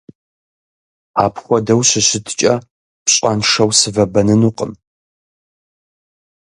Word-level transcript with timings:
Апхуэдэу 1.23 1.81
щыщыткӀэ, 1.89 2.53
пщӀэншэу 3.05 3.69
сывэбэнынукъым. 3.79 4.71